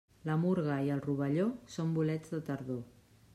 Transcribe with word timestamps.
La 0.27 0.35
murga 0.45 0.77
i 0.87 0.89
el 0.95 1.03
rovelló 1.07 1.45
són 1.75 1.93
bolets 1.99 2.35
de 2.37 2.41
tardor. 2.49 2.83